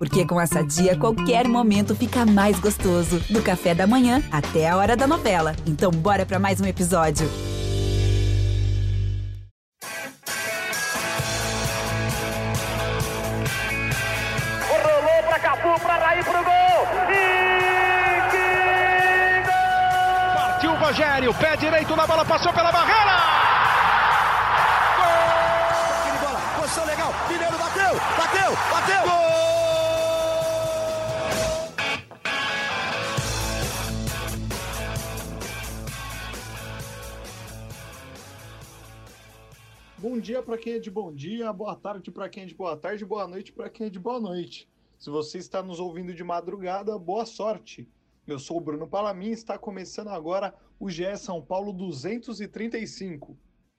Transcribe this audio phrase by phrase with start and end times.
[0.00, 3.20] Porque com essa dia, qualquer momento fica mais gostoso.
[3.28, 5.54] Do café da manhã até a hora da novela.
[5.66, 7.28] Então, bora para mais um episódio.
[14.70, 16.86] Rolou pra Cafu, pra Raí, pro gol!
[17.10, 20.34] E que gol!
[20.34, 23.49] Partiu o Rogério, pé direito na bola, passou pela barreira!
[40.20, 42.76] Bom dia para quem é de bom dia, boa tarde para quem é de boa
[42.76, 44.70] tarde, boa noite para quem é de boa noite.
[44.98, 47.90] Se você está nos ouvindo de madrugada, boa sorte.
[48.26, 53.34] Eu sou o Bruno Palamin e está começando agora o GE São Paulo 235.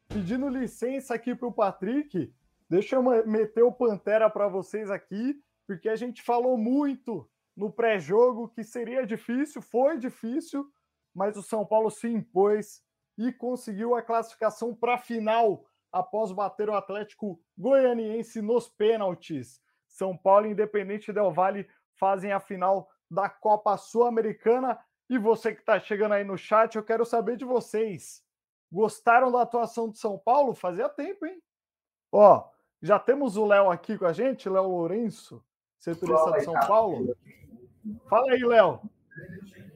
[0.08, 2.34] Pedindo licença aqui para o Patrick,
[2.68, 8.50] deixa eu meter o Pantera para vocês aqui, porque a gente falou muito no pré-jogo
[8.50, 10.68] que seria difícil, foi difícil,
[11.14, 12.84] mas o São Paulo se impôs
[13.16, 19.62] e conseguiu a classificação para a final após bater o Atlético Goianiense nos pênaltis.
[19.88, 24.80] São Paulo e Independente Del Vale fazem a final da Copa Sul-Americana.
[25.10, 28.24] E você que está chegando aí no chat, eu quero saber de vocês.
[28.72, 30.54] Gostaram da atuação de São Paulo?
[30.54, 31.42] Fazia tempo, hein?
[32.10, 32.48] Ó,
[32.82, 35.44] já temos o Léo aqui com a gente, Léo Lourenço,
[35.78, 37.16] setorista de São Paulo.
[38.10, 38.80] Fala aí, Léo.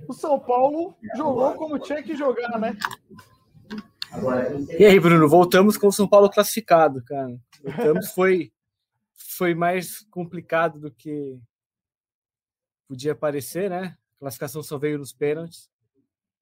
[0.07, 2.77] O São Paulo jogou como tinha que jogar, né?
[4.77, 7.37] E aí, Bruno, voltamos com o São Paulo classificado, cara.
[7.63, 8.51] Voltamos, foi,
[9.13, 11.39] foi mais complicado do que
[12.87, 13.97] podia parecer, né?
[14.15, 15.69] A classificação só veio nos pênaltis.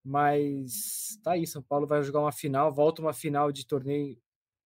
[0.03, 4.17] Mas tá aí, São Paulo vai jogar uma final, volta uma final de torneio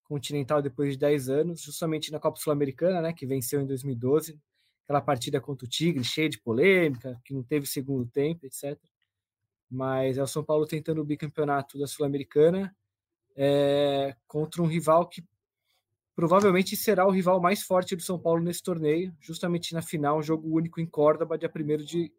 [0.03, 3.13] continental depois de 10 anos, justamente na Copa Sul-Americana, né?
[3.13, 4.39] Que venceu em 2012.
[4.83, 8.79] Aquela partida contra o Tigre, cheia de polêmica, que não teve segundo tempo, etc.
[9.69, 12.73] Mas é o São Paulo tentando o bicampeonato da Sul-Americana
[13.37, 15.23] é, contra um rival que
[16.15, 20.23] provavelmente será o rival mais forte do São Paulo nesse torneio, justamente na final, um
[20.23, 22.11] jogo único em Córdoba, dia 1 de,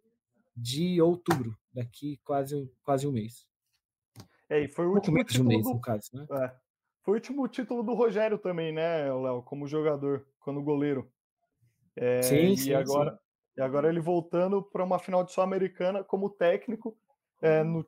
[0.56, 3.44] de outubro, daqui quase, quase um mês.
[4.48, 5.70] É, e foi o último título um mês, do...
[5.70, 6.26] no caso, né?
[6.30, 6.54] É.
[7.02, 11.10] Foi o último título do Rogério também, né, Léo, como jogador, quando goleiro.
[11.96, 13.18] É, sim, e sim, agora, sim.
[13.56, 16.96] E agora ele voltando para uma final de Sul-Americana como técnico,
[17.42, 17.84] é, no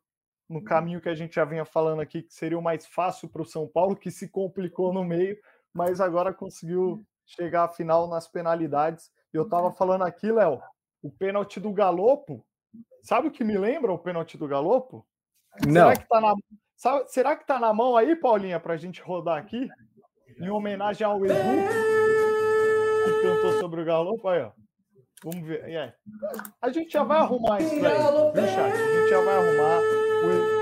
[0.50, 3.40] no caminho que a gente já vinha falando aqui, que seria o mais fácil para
[3.40, 5.38] o São Paulo, que se complicou no meio,
[5.72, 9.12] mas agora conseguiu chegar à final nas penalidades.
[9.32, 10.60] E eu estava falando aqui, Léo,
[11.00, 12.44] o pênalti do Galopo.
[13.00, 15.06] Sabe o que me lembra o pênalti do Galopo?
[15.64, 15.88] Não.
[15.88, 16.34] Será que tá na,
[16.76, 19.68] sabe, será que tá na mão aí, Paulinha, para a gente rodar aqui?
[20.40, 21.34] Em homenagem ao Edu,
[23.04, 24.26] que cantou sobre o Galopo.
[24.26, 24.50] Aí, ó.
[25.22, 25.64] Vamos ver.
[25.66, 25.94] Yeah.
[26.60, 28.72] A gente já vai arrumar isso daí, viu, chat?
[28.72, 29.99] A gente já vai arrumar.
[30.22, 30.60] O...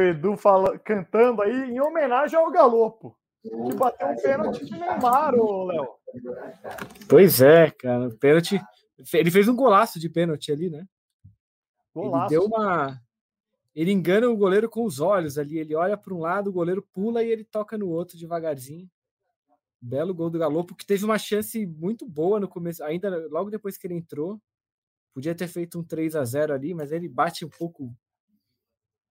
[0.00, 5.64] Edu fala, cantando aí em homenagem ao Galopo que bateu um pênalti de Neymar, ô
[5.64, 5.88] Léo.
[7.08, 8.08] Pois é, cara.
[8.18, 8.60] Pênalti.
[9.12, 10.86] Ele fez um golaço de pênalti ali, né?
[11.94, 12.32] Golaço.
[12.32, 13.00] Ele deu uma.
[13.74, 15.58] Ele engana o goleiro com os olhos ali.
[15.58, 18.88] Ele olha para um lado, o goleiro pula e ele toca no outro devagarzinho.
[19.80, 23.76] Belo gol do Galopo, que teve uma chance muito boa no começo, ainda logo depois
[23.76, 24.40] que ele entrou.
[25.12, 27.94] Podia ter feito um 3 a 0 ali, mas ele bate um pouco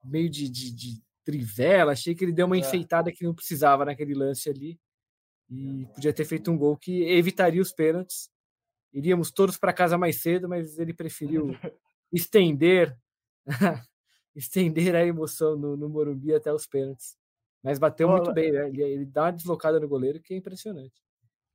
[0.04, 1.92] meio de, de, de trivela.
[1.92, 2.60] Achei que ele deu uma é.
[2.60, 4.80] enfeitada que não precisava naquele lance ali.
[5.50, 8.30] E podia ter feito um gol que evitaria os pênaltis.
[8.94, 11.56] Iríamos todos para casa mais cedo, mas ele preferiu
[12.12, 12.96] estender
[14.36, 17.18] estender a emoção no, no Morumbi até os pênaltis.
[17.62, 18.68] Mas bateu muito bem, né?
[18.68, 21.02] Ele, ele, dá uma deslocada no goleiro que é impressionante.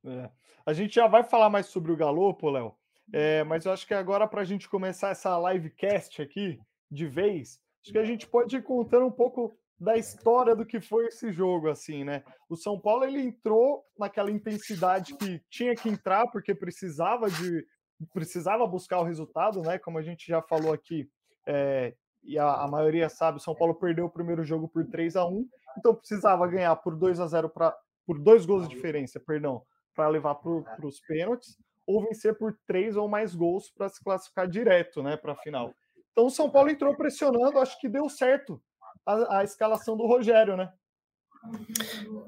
[0.07, 0.31] É.
[0.65, 2.75] A gente já vai falar mais sobre o Galopo, Léo.
[3.13, 6.59] É, mas eu acho que agora, para a gente começar essa livecast aqui
[6.91, 10.81] de vez, acho que a gente pode ir contando um pouco da história do que
[10.81, 12.25] foi esse jogo, assim, né?
[12.49, 17.65] O São Paulo ele entrou naquela intensidade que tinha que entrar porque precisava de
[18.13, 19.79] precisava buscar o resultado, né?
[19.79, 21.09] Como a gente já falou aqui,
[21.47, 25.17] é, e a, a, maioria sabe, o São Paulo perdeu o primeiro jogo por 3
[25.17, 25.49] a 1
[25.79, 29.63] então precisava ganhar por 2 a 0 para por dois gols de diferença, perdão,
[29.95, 34.49] para levar para os pênaltis, ou vencer por três ou mais gols para se classificar
[34.49, 35.75] direto, né, para a final.
[36.13, 38.63] Então o São Paulo entrou pressionando, acho que deu certo
[39.09, 40.73] a, a escalação do Rogério, né?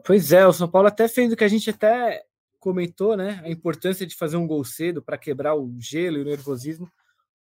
[0.05, 2.25] Pois é, o São Paulo até fez o que a gente até
[2.59, 3.41] comentou, né?
[3.44, 6.91] A importância de fazer um gol cedo para quebrar o gelo e o nervosismo.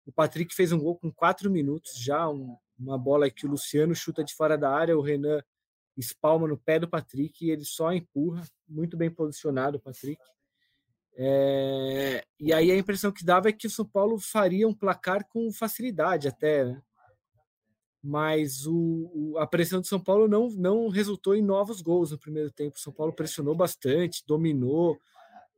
[0.04, 3.94] O Patrick fez um gol com quatro minutos já, um, uma bola que o Luciano
[3.94, 5.42] chuta de fora da área, o Renan
[5.96, 10.22] espalma no pé do Patrick e ele só empurra, muito bem posicionado o Patrick.
[11.16, 15.26] É, e aí a impressão que dava é que o São Paulo faria um placar
[15.28, 16.82] com facilidade até, né?
[18.02, 22.18] Mas o, o, a pressão do São Paulo não, não resultou em novos gols no
[22.18, 22.76] primeiro tempo.
[22.76, 24.98] O São Paulo pressionou bastante, dominou,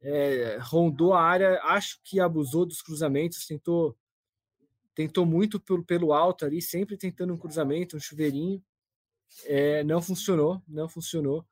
[0.02, 3.96] é, rondou a área, acho que abusou dos cruzamentos, tentou
[4.94, 8.62] tentou muito pelo, pelo alto ali, sempre tentando um cruzamento, um chuveirinho.
[9.44, 11.46] É, não funcionou, não funcionou.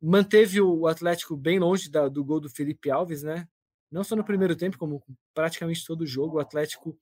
[0.00, 3.48] Manteve o Atlético bem longe da, do gol do Felipe Alves, né?
[3.90, 5.02] Não só no primeiro tempo, como
[5.34, 6.36] praticamente todo o jogo.
[6.36, 6.98] O Atlético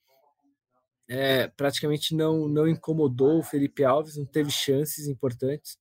[1.09, 5.79] é, praticamente não, não incomodou o Felipe Alves, não teve chances importantes.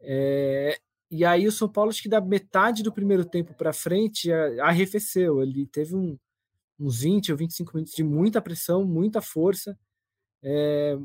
[0.00, 0.78] É,
[1.10, 4.30] e aí o São Paulo, acho que da metade do primeiro tempo para frente,
[4.60, 5.42] arrefeceu.
[5.42, 6.18] Ele teve um,
[6.78, 9.78] uns 20 ou 25 minutos de muita pressão, muita força.
[10.42, 10.96] É,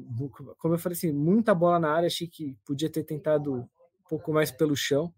[0.59, 2.07] como eu falei assim, muita bola na área.
[2.07, 3.67] Achei que podia ter tentado um
[4.09, 5.13] pouco mais pelo chão,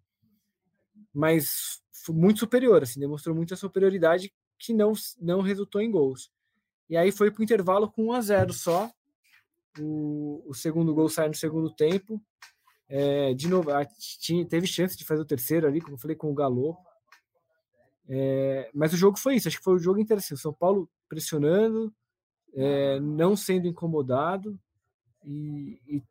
[1.13, 6.31] mas muito superior, assim, demonstrou muita superioridade que não, não resultou em gols.
[6.90, 8.92] E aí foi para o intervalo com 1 a 0 só.
[9.80, 12.22] O, o segundo gol sai no segundo tempo.
[12.88, 13.72] É, de novo,
[14.20, 16.78] tinha, teve chance de fazer o terceiro ali, como eu falei, com o Galo.
[18.08, 20.38] É, mas o jogo foi isso, acho que foi um jogo interessante.
[20.38, 21.94] O São Paulo pressionando,
[22.54, 24.58] é, não sendo incomodado
[25.24, 26.04] e, e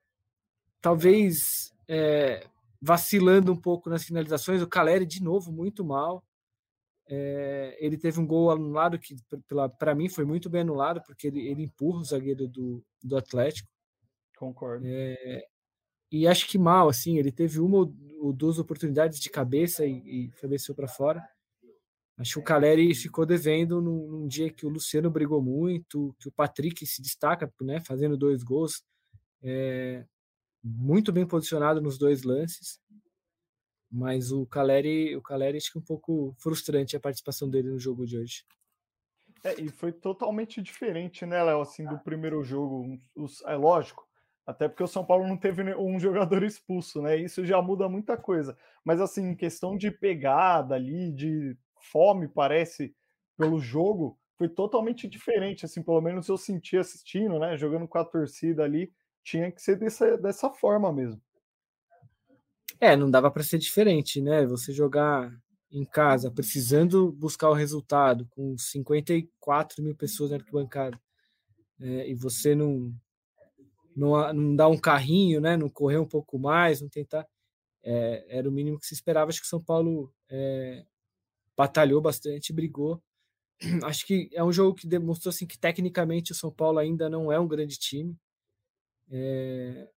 [0.80, 2.46] talvez é,
[2.80, 4.60] vacilando um pouco nas finalizações.
[4.60, 6.22] O Caleri, de novo, muito mal.
[7.06, 9.14] É, ele teve um gol anulado que,
[9.78, 13.68] para mim, foi muito bem anulado, porque ele, ele empurra o zagueiro do, do Atlético.
[14.36, 14.84] Concordo.
[14.86, 15.44] É,
[16.10, 17.78] e acho que mal, assim, ele teve uma
[18.20, 19.96] ou duas oportunidades de cabeça e,
[20.26, 21.22] e cabeceou para fora.
[22.16, 26.28] Acho que o Caleri ficou devendo num, num, dia que o Luciano brigou muito, que
[26.28, 28.84] o Patrick se destaca, né, fazendo dois gols,
[29.42, 30.06] é,
[30.62, 32.80] muito bem posicionado nos dois lances.
[33.94, 37.78] Mas o Caleri, o Caleri acho que é um pouco frustrante a participação dele no
[37.78, 38.44] jogo de hoje.
[39.44, 42.98] É, e foi totalmente diferente, né, Léo, assim, do primeiro jogo.
[43.46, 44.04] É lógico,
[44.44, 47.16] até porque o São Paulo não teve um jogador expulso, né?
[47.16, 48.58] Isso já muda muita coisa.
[48.84, 52.96] Mas, assim, em questão de pegada ali, de fome, parece,
[53.36, 55.64] pelo jogo, foi totalmente diferente.
[55.64, 57.56] Assim, pelo menos eu senti assistindo, né?
[57.56, 58.92] Jogando com a torcida ali,
[59.22, 61.22] tinha que ser dessa, dessa forma mesmo.
[62.80, 64.46] É, não dava para ser diferente, né?
[64.46, 65.32] Você jogar
[65.70, 70.98] em casa, precisando buscar o resultado, com 54 mil pessoas na arquibancada,
[71.80, 72.94] é, e você não,
[73.96, 75.56] não, não dá um carrinho, né?
[75.56, 77.26] Não correr um pouco mais, não tentar.
[77.82, 79.30] É, era o mínimo que se esperava.
[79.30, 80.84] Acho que o São Paulo é,
[81.56, 83.02] batalhou bastante, brigou.
[83.84, 87.30] Acho que é um jogo que demonstrou assim, que tecnicamente o São Paulo ainda não
[87.32, 88.16] é um grande time.
[89.10, 89.88] É,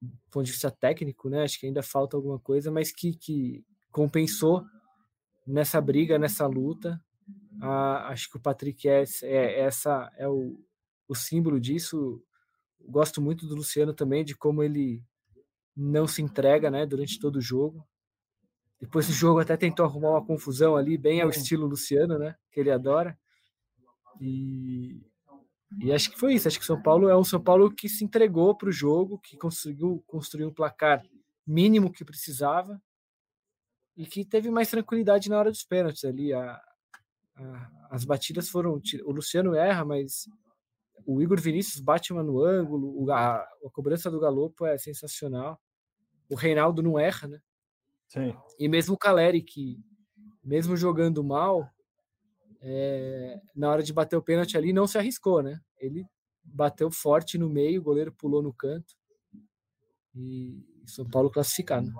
[0.00, 1.42] do ponto de vista técnico, né?
[1.42, 4.64] Acho que ainda falta alguma coisa, mas que, que compensou
[5.46, 7.00] nessa briga, nessa luta.
[7.60, 10.58] Ah, acho que o Patrick é, é essa é o,
[11.08, 12.22] o símbolo disso.
[12.80, 15.02] Gosto muito do Luciano também, de como ele
[15.76, 17.86] não se entrega, né, durante todo o jogo.
[18.80, 22.60] Depois do jogo até tentou arrumar uma confusão ali, bem ao estilo Luciano, né, que
[22.60, 23.18] ele adora.
[24.20, 25.00] E
[25.76, 26.48] e acho que foi isso.
[26.48, 29.36] Acho que São Paulo é um São Paulo que se entregou para o jogo, que
[29.36, 31.04] conseguiu construir um placar
[31.46, 32.80] mínimo que precisava
[33.96, 36.32] e que teve mais tranquilidade na hora dos pênaltis ali.
[36.32, 36.60] A,
[37.36, 38.80] a, as batidas foram.
[39.04, 40.28] O Luciano erra, mas
[41.04, 43.10] o Igor Vinícius bate uma no ângulo.
[43.10, 45.60] A, a cobrança do Galopo é sensacional.
[46.30, 47.40] O Reinaldo não erra, né?
[48.08, 48.34] Sim.
[48.58, 49.78] E mesmo o Caleri, que
[50.42, 51.70] mesmo jogando mal,
[52.60, 55.60] é, na hora de bater o pênalti ali, não se arriscou, né?
[55.78, 56.04] Ele
[56.42, 58.94] bateu forte no meio, o goleiro pulou no canto
[60.14, 61.92] e São Paulo classificado.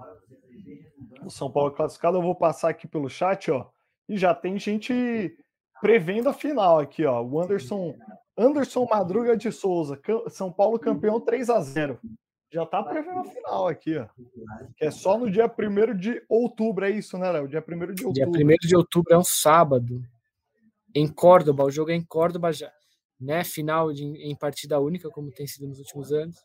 [1.24, 3.68] O São Paulo classificado, eu vou passar aqui pelo chat, ó,
[4.08, 5.36] e já tem gente
[5.80, 7.22] prevendo a final aqui, ó.
[7.22, 7.94] O Anderson,
[8.36, 12.00] Anderson Madruga de Souza, São Paulo campeão 3 a 0.
[12.50, 14.08] Já tá prevendo a final aqui, ó.
[14.76, 17.46] Que é só no dia 1 de outubro, é isso, né, Léo?
[17.46, 18.32] Dia 1 de outubro.
[18.32, 20.02] Dia 1 de outubro é um sábado
[20.94, 22.72] em Córdoba, o jogo é em Córdoba já,
[23.20, 23.44] né?
[23.44, 26.36] Final de, em partida única, como tem sido nos últimos anos.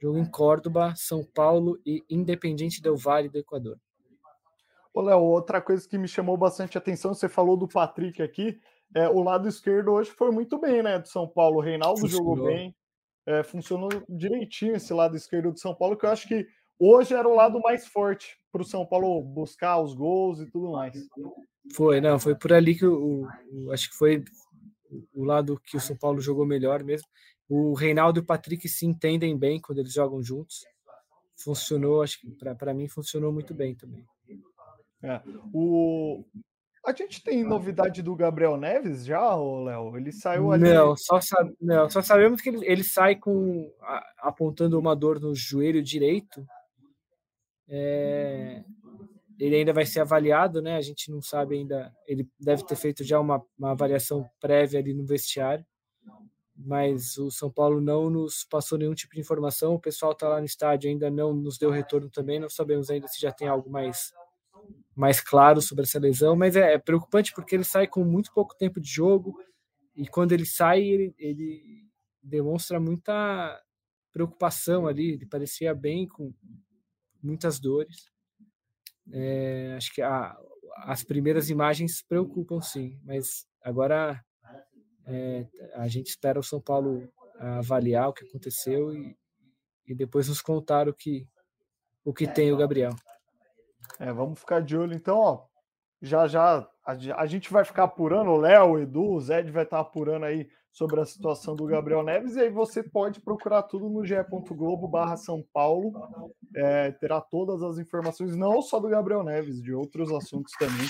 [0.00, 3.78] Jogo em Córdoba, São Paulo e Independente Del Vale do Equador.
[4.92, 8.58] Ô, Léo, outra coisa que me chamou bastante atenção, você falou do Patrick aqui,
[8.94, 11.58] é, o lado esquerdo hoje foi muito bem, né, do São Paulo.
[11.58, 12.36] O Reinaldo funcionou.
[12.36, 12.74] jogou bem,
[13.26, 16.46] é, funcionou direitinho esse lado esquerdo do São Paulo, que eu acho que
[16.78, 20.72] hoje era o lado mais forte para o São Paulo buscar os gols e tudo
[20.72, 20.94] mais.
[21.74, 24.24] Foi, não, foi por ali que o, o acho que foi
[25.12, 27.08] o lado que o São Paulo jogou melhor mesmo.
[27.48, 30.64] O Reinaldo e o Patrick se entendem bem quando eles jogam juntos.
[31.36, 34.04] Funcionou, acho que para mim funcionou muito bem também.
[35.02, 35.20] É.
[35.52, 36.24] O...
[36.84, 39.96] A gente tem novidade do Gabriel Neves já, Léo?
[39.96, 40.62] Ele saiu ali.
[40.72, 45.20] Não, só, sabe, não, só sabemos que ele, ele sai com a, apontando uma dor
[45.20, 46.46] no joelho direito.
[47.68, 48.62] É,
[49.38, 50.76] ele ainda vai ser avaliado, né?
[50.76, 51.92] A gente não sabe ainda.
[52.06, 55.64] Ele deve ter feito já uma, uma avaliação prévia ali no vestiário,
[56.56, 59.74] mas o São Paulo não nos passou nenhum tipo de informação.
[59.74, 62.40] O pessoal está lá no estádio ainda não nos deu retorno também.
[62.40, 64.12] Não sabemos ainda se já tem algo mais
[64.94, 68.56] mais claro sobre essa lesão, mas é, é preocupante porque ele sai com muito pouco
[68.56, 69.38] tempo de jogo
[69.94, 71.86] e quando ele sai ele, ele
[72.22, 73.62] demonstra muita
[74.10, 75.12] preocupação ali.
[75.12, 76.32] Ele parecia bem com
[77.22, 78.10] muitas dores.
[79.12, 80.36] É, acho que a,
[80.78, 84.22] as primeiras imagens preocupam sim, mas agora
[85.06, 87.08] é, a gente espera o São Paulo
[87.38, 89.16] avaliar o que aconteceu e,
[89.86, 91.28] e depois nos contar o que
[92.04, 92.94] o que tem o Gabriel.
[93.98, 95.46] É, vamos ficar de olho então, ó.
[96.00, 99.80] Já já a, gente vai ficar apurando, o Léo, o Edu, o Zed vai estar
[99.80, 104.04] apurando aí sobre a situação do Gabriel Neves, e aí você pode procurar tudo no
[104.04, 105.92] ge.globo barra São Paulo,
[106.54, 110.86] é, terá todas as informações, não só do Gabriel Neves, de outros assuntos também.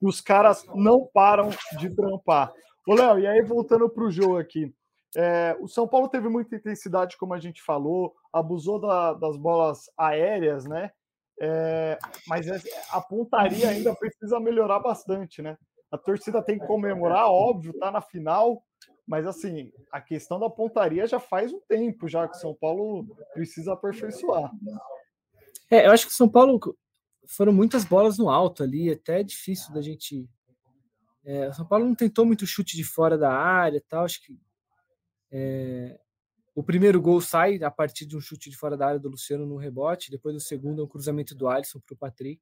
[0.00, 1.48] Os caras não param
[1.78, 2.52] de trampar.
[2.86, 4.72] Ô, Léo, e aí voltando para o jogo aqui,
[5.16, 9.90] é, o São Paulo teve muita intensidade, como a gente falou, abusou da, das bolas
[9.96, 10.90] aéreas, né?
[11.40, 11.98] É,
[12.28, 12.60] mas é,
[12.90, 15.56] a pontaria ainda precisa melhorar bastante, né?
[15.90, 18.64] A torcida tem que comemorar, óbvio, tá na final,
[19.06, 23.06] mas assim, a questão da pontaria já faz um tempo já que o São Paulo
[23.32, 24.50] precisa aperfeiçoar.
[25.70, 26.58] É, eu acho que o São Paulo
[27.26, 30.28] foram muitas bolas no alto ali, até é difícil da gente.
[31.24, 34.04] É, São Paulo não tentou muito chute de fora da área, tal.
[34.04, 34.38] Acho que
[35.30, 35.98] é,
[36.54, 39.44] o primeiro gol sai a partir de um chute de fora da área do Luciano
[39.44, 42.40] no rebote, depois o segundo é um cruzamento do Alisson para o Patrick.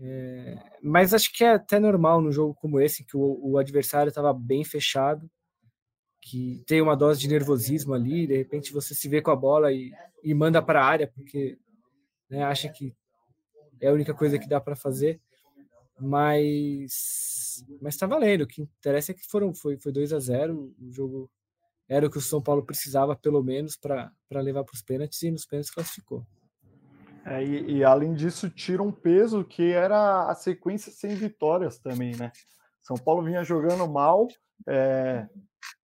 [0.00, 4.10] É, mas acho que é até normal num jogo como esse, que o, o adversário
[4.10, 5.28] estava bem fechado,
[6.20, 9.72] que tem uma dose de nervosismo ali, de repente você se vê com a bola
[9.72, 9.90] e,
[10.22, 11.58] e manda para a área, porque
[12.28, 12.94] né, acha que
[13.80, 15.20] é a única coisa que dá para fazer.
[16.00, 18.42] Mas mas está valendo.
[18.42, 21.30] O que interessa é que foram foi, foi 2 a 0 o jogo
[21.88, 25.30] era o que o São Paulo precisava, pelo menos, para levar para os pênaltis, e
[25.30, 26.26] nos pênaltis classificou.
[27.24, 32.14] É, e, e, além disso, tira um peso que era a sequência sem vitórias também,
[32.16, 32.30] né?
[32.82, 34.26] São Paulo vinha jogando mal,
[34.66, 35.26] é,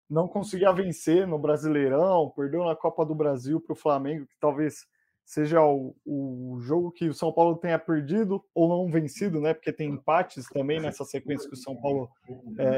[0.08, 4.86] não conseguia vencer no Brasileirão, perdeu na Copa do Brasil para o Flamengo, que talvez
[5.24, 9.54] seja o, o, jogo que o São Paulo tenha perdido ou não vencido, né?
[9.54, 12.08] Porque tem empates também nessa sequência que o São Paulo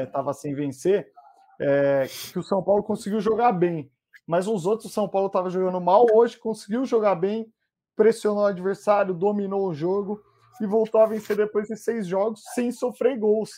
[0.03, 1.09] estava é, sem vencer
[1.59, 3.91] é, que o São Paulo conseguiu jogar bem.
[4.25, 7.51] Mas os outros, o São Paulo estava jogando mal, hoje conseguiu jogar bem,
[7.95, 10.21] pressionou o adversário, dominou o jogo
[10.61, 13.49] e voltou a vencer depois de seis jogos sem sofrer gols.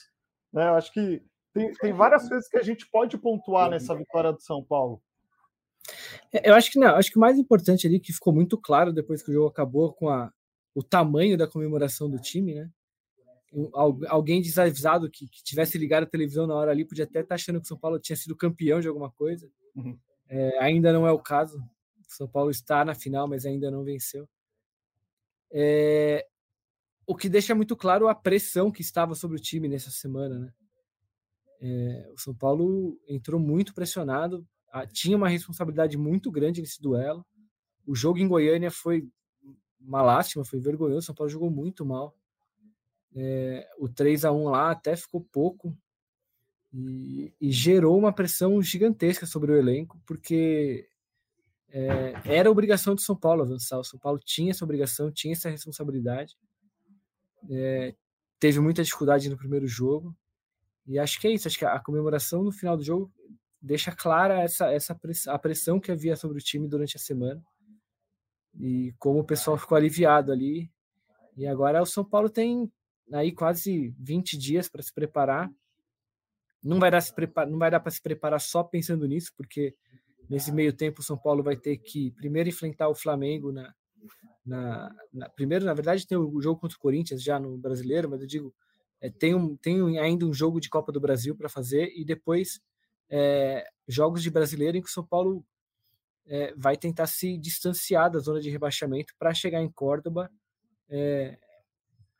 [0.54, 0.68] Né?
[0.68, 4.42] Eu acho que tem, tem várias coisas que a gente pode pontuar nessa vitória do
[4.42, 5.02] São Paulo.
[6.32, 8.94] É, eu acho que não, acho que o mais importante ali que ficou muito claro
[8.94, 10.32] depois que o jogo acabou com a,
[10.76, 12.70] o tamanho da comemoração do time, né?
[14.08, 17.36] Alguém desavisado que, que, tivesse ligado a televisão na hora ali podia até estar tá
[17.36, 19.50] achando que o São Paulo tinha sido campeão de alguma coisa.
[19.76, 19.98] Uhum.
[20.28, 21.58] É, ainda não é o caso.
[21.58, 24.30] O São Paulo está na final, mas ainda não venceu.
[25.52, 26.28] É,
[27.08, 30.40] o que deixa muito claro a pressão que estava sobre o time nessa semana.
[30.40, 30.54] Né?
[31.62, 34.48] É, o São Paulo entrou muito pressionado,
[34.94, 37.26] tinha uma responsabilidade muito grande nesse duelo.
[37.86, 39.10] O jogo em Goiânia foi
[39.80, 41.00] uma lástima, foi vergonhoso.
[41.00, 42.16] O São Paulo jogou muito mal.
[43.16, 45.76] É, o 3 a 1 lá até ficou pouco
[46.72, 50.88] e, e, gerou uma pressão gigantesca sobre o elenco, porque
[51.72, 53.80] é, era obrigação do São Paulo avançar.
[53.80, 56.38] O São Paulo tinha essa obrigação, tinha essa responsabilidade.
[57.50, 57.96] É,
[58.40, 60.16] teve muita dificuldade no primeiro jogo.
[60.86, 61.48] E acho que é isso.
[61.48, 63.12] Acho que a comemoração no final do jogo
[63.62, 67.44] deixa clara essa, essa pressão, a pressão que havia sobre o time durante a semana.
[68.60, 70.72] E como o pessoal ficou aliviado ali.
[71.38, 72.72] E agora o São Paulo tem
[73.12, 75.52] aí quase 20 dias para se preparar.
[76.64, 77.14] Não vai dar se
[77.50, 79.76] não vai dar para se preparar só pensando nisso, porque
[80.30, 83.74] nesse meio tempo o São Paulo vai ter que primeiro enfrentar o Flamengo na,
[84.46, 88.22] na, na primeiro, na verdade, tem o jogo contra o Corinthians já no Brasileiro, mas
[88.22, 88.54] eu digo
[89.02, 92.60] é, tem, um, tem ainda um jogo de Copa do Brasil para fazer e depois
[93.10, 95.46] é, jogos de Brasileiro em que o São Paulo
[96.28, 100.30] é, vai tentar se distanciar da zona de rebaixamento para chegar em Córdoba
[100.90, 101.38] é,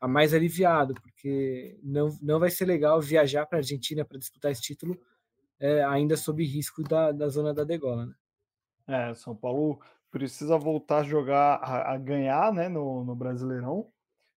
[0.00, 4.50] a mais aliviado, porque não, não vai ser legal viajar para a Argentina para disputar
[4.50, 4.98] esse título
[5.60, 8.06] é, ainda sob risco da, da zona da degola.
[8.06, 8.14] Né?
[8.88, 9.78] É, São Paulo
[10.10, 13.86] precisa voltar a jogar, a, a ganhar né, no, no Brasileirão,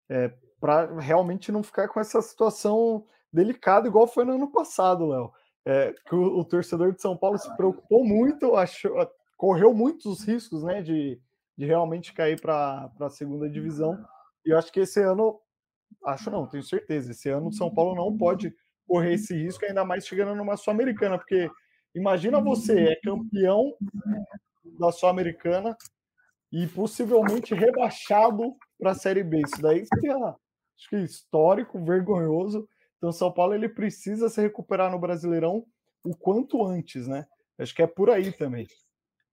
[0.10, 5.32] é, para realmente não ficar com essa situação delicada, igual foi no ano passado, Léo.
[5.66, 8.94] É, que o, o, torcedor de São Paulo se preocupou muito, achou,
[9.38, 11.20] correu muitos riscos né, de,
[11.58, 13.98] de realmente cair para a segunda divisão.
[14.46, 15.40] E eu acho que esse ano,
[16.06, 18.54] acho não, tenho certeza, esse ano o São Paulo não pode
[18.88, 21.50] correr esse risco, ainda mais chegando numa Sul-Americana, porque
[21.96, 23.76] imagina você é campeão
[24.80, 25.76] da Sul-Americana
[26.52, 29.42] e possivelmente rebaixado para a Série B.
[29.42, 32.68] Isso daí seria, acho que histórico, vergonhoso.
[32.98, 35.66] Então, São Paulo ele precisa se recuperar no Brasileirão
[36.06, 37.26] o quanto antes, né?
[37.58, 38.68] Acho que é por aí também.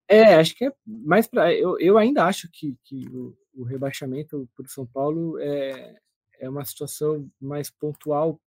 [0.09, 1.55] É, acho que é mais para.
[1.55, 5.95] Eu, eu ainda acho que, que o, o rebaixamento para o São Paulo é,
[6.41, 8.41] é uma situação mais pontual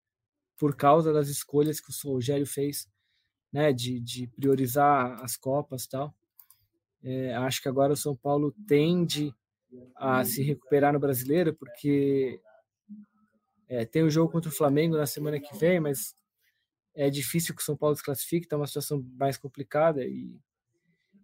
[0.58, 2.90] por causa das escolhas que o Rogério fez,
[3.52, 6.14] né, de, de priorizar as Copas tal.
[7.04, 9.34] É, acho que agora o São Paulo tende
[9.96, 12.40] a se recuperar no brasileiro, porque
[13.68, 16.16] é, tem o um jogo contra o Flamengo na semana que vem, mas
[16.96, 20.06] é difícil que o São Paulo se classifique, está uma situação mais complicada.
[20.06, 20.40] E,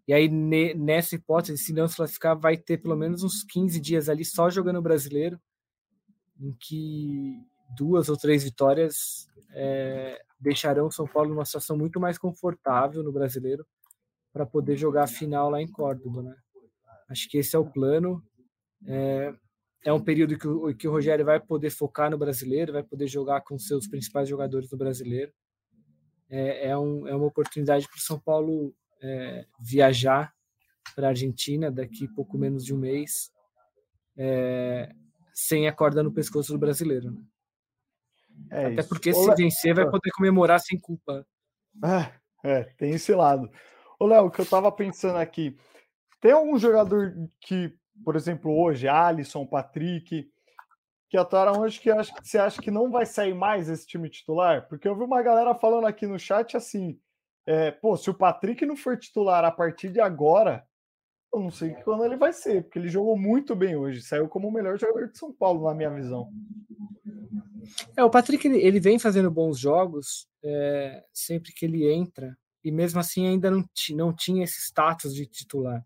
[0.07, 3.79] e aí, ne, nessa hipótese, se não se classificar, vai ter pelo menos uns 15
[3.79, 5.39] dias ali só jogando brasileiro,
[6.39, 13.03] em que duas ou três vitórias é, deixarão São Paulo numa situação muito mais confortável
[13.03, 13.65] no brasileiro
[14.31, 16.35] para poder jogar a final lá em Córdoba, né?
[17.09, 18.23] Acho que esse é o plano.
[18.87, 19.33] É,
[19.83, 23.07] é um período que o, que o Rogério vai poder focar no brasileiro, vai poder
[23.07, 25.31] jogar com seus principais jogadores no brasileiro.
[26.29, 30.31] É, é, um, é uma oportunidade para o São Paulo é, viajar
[30.95, 33.31] para a Argentina daqui pouco menos de um mês,
[34.17, 34.93] é,
[35.39, 37.11] sem a corda no pescoço do brasileiro.
[37.11, 37.21] Né?
[38.51, 38.89] É Até isso.
[38.89, 41.25] porque se vencer vai poder comemorar sem culpa.
[41.83, 42.11] É,
[42.43, 43.49] é tem esse lado.
[43.99, 45.57] Ô, Léo, que eu tava pensando aqui,
[46.19, 47.73] tem algum jogador que,
[48.03, 50.29] por exemplo, hoje, Alisson, Patrick,
[51.09, 54.09] que atuaram hoje que, acho, que você acha que não vai sair mais esse time
[54.09, 54.67] titular?
[54.67, 56.99] Porque eu vi uma galera falando aqui no chat assim,
[57.45, 60.67] é, pô, se o Patrick não for titular a partir de agora,
[61.33, 64.47] eu não sei quando ele vai ser, porque ele jogou muito bem hoje, saiu como
[64.47, 66.31] o melhor jogador de São Paulo, na minha visão.
[67.95, 72.71] É, o Patrick ele, ele vem fazendo bons jogos é, sempre que ele entra, e
[72.71, 75.85] mesmo assim ainda não, não tinha esse status de titular.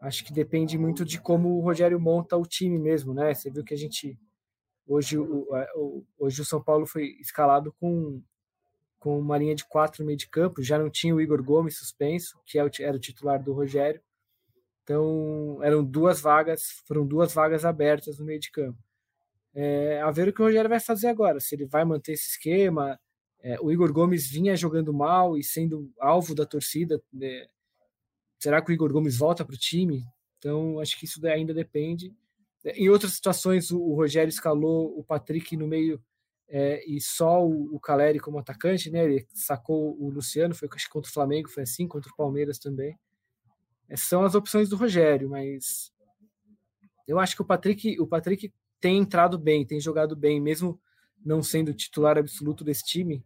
[0.00, 3.32] Acho que depende muito de como o Rogério monta o time mesmo, né?
[3.32, 4.18] Você viu que a gente
[4.84, 8.20] hoje o, o hoje o São Paulo foi escalado com
[8.98, 11.76] com uma linha de quatro no meio de campo, já não tinha o Igor Gomes
[11.76, 14.00] suspenso, que é era o titular do Rogério.
[14.82, 18.78] Então, eram duas vagas, foram duas vagas abertas no meio de campo.
[19.54, 22.30] É, a ver o que o Rogério vai fazer agora, se ele vai manter esse
[22.30, 22.98] esquema.
[23.40, 27.02] É, o Igor Gomes vinha jogando mal e sendo alvo da torcida.
[27.12, 27.46] Né?
[28.38, 30.04] Será que o Igor Gomes volta para o time?
[30.38, 32.12] Então, acho que isso ainda depende.
[32.64, 36.02] Em outras situações, o, o Rogério escalou o Patrick no meio
[36.48, 39.04] é, e só o, o Caleri como atacante, né?
[39.04, 42.96] Ele sacou o Luciano, foi contra o Flamengo, foi assim, contra o Palmeiras também.
[43.92, 45.92] É, são as opções do Rogério, mas
[47.06, 48.50] eu acho que o Patrick, o Patrick
[48.80, 50.80] tem entrado bem, tem jogado bem, mesmo
[51.24, 53.22] não sendo titular absoluto desse time.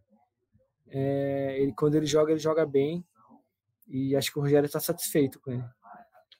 [0.89, 3.05] É, ele, quando ele joga, ele joga bem.
[3.89, 5.65] E acho que o Rogério está satisfeito com ele.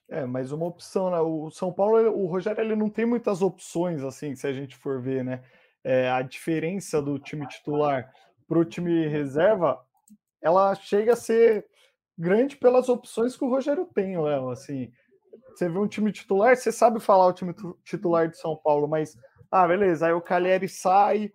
[0.09, 1.19] É, mas uma opção, né?
[1.21, 5.01] O São Paulo, o Rogério, ele não tem muitas opções, assim, se a gente for
[5.01, 5.41] ver, né?
[5.83, 8.13] É, a diferença do time titular
[8.45, 9.79] para o time reserva,
[10.41, 11.65] ela chega a ser
[12.17, 14.49] grande pelas opções que o Rogério tem, Léo.
[14.49, 14.91] Assim,
[15.53, 17.53] você vê um time titular, você sabe falar o time
[17.83, 19.15] titular de São Paulo, mas
[19.51, 21.31] ah, beleza, aí o Caleri sai,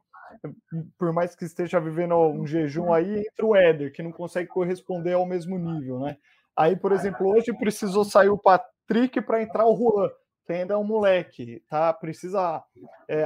[0.99, 5.15] por mais que esteja vivendo um jejum aí, entra o Éder, que não consegue corresponder
[5.15, 6.17] ao mesmo nível, né?
[6.57, 10.11] Aí, por exemplo, hoje precisou sair o Patrick para entrar o Juan,
[10.45, 11.93] que ainda é um moleque, tá?
[11.93, 12.63] Precisa
[13.09, 13.25] é,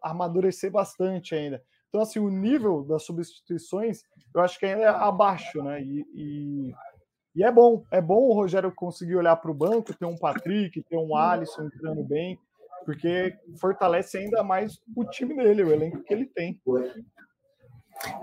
[0.00, 1.62] amadurecer bastante ainda.
[1.88, 4.02] Então, assim, o nível das substituições,
[4.34, 5.82] eu acho que ainda é abaixo, né?
[5.82, 6.74] E, e
[7.36, 10.82] e é bom, é bom o Rogério conseguir olhar para o banco, ter um Patrick,
[10.82, 12.38] ter um Alisson entrando bem,
[12.86, 16.58] porque fortalece ainda mais o time dele, o elenco que ele tem.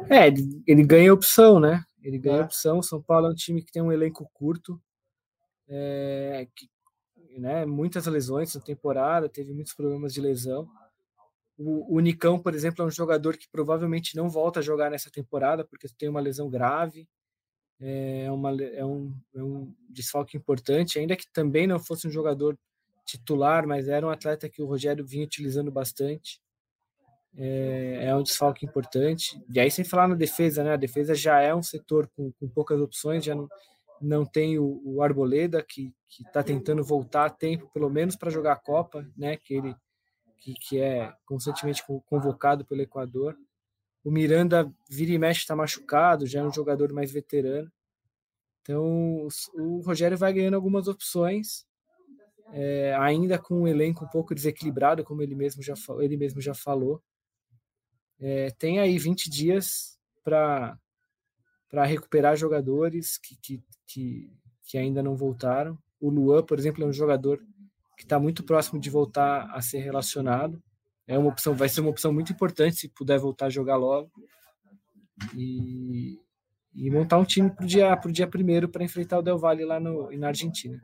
[0.10, 0.30] É,
[0.66, 1.84] ele ganha opção, né?
[2.02, 2.44] Ele ganha é.
[2.44, 2.82] opção.
[2.82, 4.82] São Paulo é um time que tem um elenco curto,
[5.70, 6.68] é, que,
[7.40, 10.68] né, muitas lesões na temporada, teve muitos problemas de lesão.
[11.66, 15.10] O, o Nicão, por exemplo, é um jogador que provavelmente não volta a jogar nessa
[15.10, 17.08] temporada porque tem uma lesão grave.
[17.80, 22.58] é, uma, é, um, é um desfalque importante, ainda que também não fosse um jogador
[23.06, 26.42] titular, mas era um atleta que o Rogério vinha utilizando bastante.
[27.36, 29.42] É, é um desfalque importante.
[29.54, 30.74] E aí, sem falar na defesa, né?
[30.74, 33.48] A defesa já é um setor com, com poucas opções, já não,
[34.02, 35.94] não tem o, o Arboleda, que
[36.26, 39.38] está tentando voltar a tempo, pelo menos para jogar a Copa, né?
[39.38, 39.76] Que ele
[40.44, 43.38] que, que é constantemente convocado pelo Equador.
[44.04, 47.72] O Miranda vira e mexe está machucado, já é um jogador mais veterano.
[48.62, 51.66] Então o Rogério vai ganhando algumas opções,
[52.52, 56.54] é, ainda com um elenco um pouco desequilibrado, como ele mesmo já, ele mesmo já
[56.54, 57.02] falou.
[58.20, 60.78] É, tem aí 20 dias para
[61.86, 64.34] recuperar jogadores que, que, que,
[64.66, 65.78] que ainda não voltaram.
[66.02, 67.42] O Luan, por exemplo, é um jogador
[67.98, 70.62] que está muito próximo de voltar a ser relacionado
[71.08, 74.10] é uma opção, vai ser uma opção muito importante se puder voltar a jogar logo
[75.36, 76.20] e,
[76.74, 79.66] e montar um time para o dia, pro dia primeiro para enfrentar o Del Valle
[79.66, 80.80] lá no, na Argentina.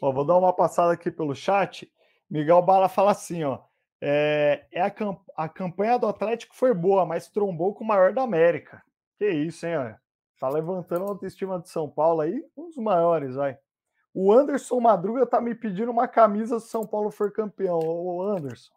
[0.00, 1.90] Vou dar uma passada aqui pelo chat.
[2.28, 3.60] Miguel Bala fala assim, ó.
[4.00, 8.12] É, é a, camp a campanha do Atlético foi boa, mas trombou com o maior
[8.12, 8.82] da América.
[9.16, 9.76] Que isso, hein?
[9.76, 9.94] Ó.
[10.40, 13.56] Tá levantando a autoestima de São Paulo aí, um dos maiores, vai.
[14.14, 17.78] O Anderson Madruga tá me pedindo uma camisa se São Paulo for campeão.
[17.78, 18.72] Ô, Anderson,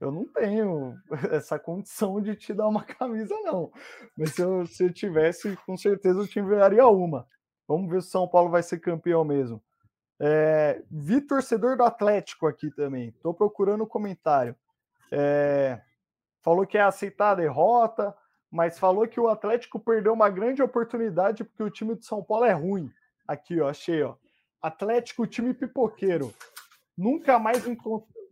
[0.00, 0.94] eu não tenho
[1.30, 3.70] essa condição de te dar uma camisa, não.
[4.16, 7.26] Mas se eu, se eu tivesse, com certeza eu te enviaria uma.
[7.68, 9.62] Vamos ver se o São Paulo vai ser campeão mesmo.
[10.18, 13.08] É, vi torcedor do Atlético aqui também.
[13.08, 14.56] Estou procurando o um comentário.
[15.12, 15.80] É,
[16.42, 18.16] falou que é aceitar a derrota,
[18.50, 22.44] mas falou que o Atlético perdeu uma grande oportunidade porque o time de São Paulo
[22.44, 22.90] é ruim.
[23.26, 24.14] Aqui, ó, achei, ó.
[24.60, 26.34] Atlético, time pipoqueiro.
[26.96, 27.62] Nunca mais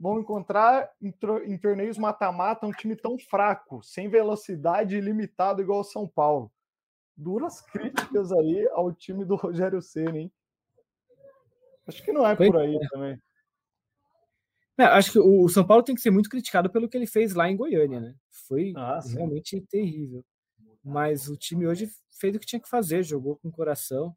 [0.00, 1.14] vão encontrar em,
[1.46, 6.50] em torneios mata-mata um time tão fraco, sem velocidade e limitado igual o São Paulo.
[7.16, 10.32] Duras críticas aí ao time do Rogério Ceni, hein?
[11.86, 12.88] Acho que não é por aí é.
[12.88, 13.22] também.
[14.76, 17.34] Não, acho que o São Paulo tem que ser muito criticado pelo que ele fez
[17.34, 18.14] lá em Goiânia, né?
[18.48, 20.24] Foi ah, realmente terrível.
[20.82, 24.14] Mas o time hoje fez o que tinha que fazer, jogou com coração,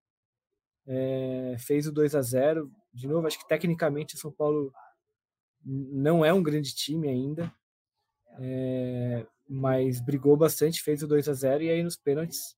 [0.88, 4.71] é, fez o 2 a 0 De novo, acho que tecnicamente o São Paulo
[5.63, 7.54] não é um grande time ainda,
[8.39, 12.56] é, mas brigou bastante, fez o 2 a 0 e aí nos pênaltis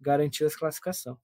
[0.00, 1.18] garantiu a classificação.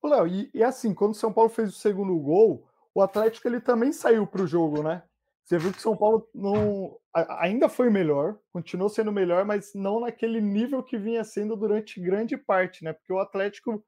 [0.00, 3.48] Ô, Léo, e, e, assim, quando o São Paulo fez o segundo gol, o Atlético
[3.48, 5.02] ele também saiu para o jogo, né?
[5.44, 10.00] Você viu que o São Paulo não ainda foi melhor, continuou sendo melhor, mas não
[10.00, 12.92] naquele nível que vinha sendo durante grande parte, né?
[12.92, 13.84] Porque o Atlético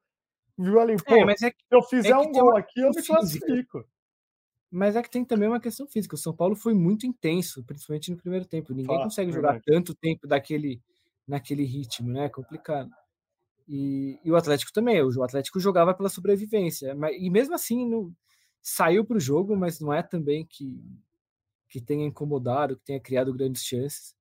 [0.57, 2.59] viu ali, pô, é, é que, se eu fizer é um gol uma...
[2.59, 3.85] aqui, eu me classifico.
[4.71, 6.15] Mas é que tem também uma questão física.
[6.15, 8.73] O São Paulo foi muito intenso, principalmente no primeiro tempo.
[8.73, 9.57] Ninguém ah, consegue verdade.
[9.57, 10.81] jogar tanto tempo daquele,
[11.27, 12.25] naquele ritmo, né?
[12.25, 12.89] É complicado.
[13.67, 14.99] E, e, o Atlético também.
[14.99, 16.95] O Atlético jogava pela sobrevivência.
[16.95, 17.87] Mas, e mesmo assim,
[18.63, 20.83] saiu para o jogo, mas não é também que,
[21.69, 24.15] que tenha incomodado, que tenha criado grandes chances.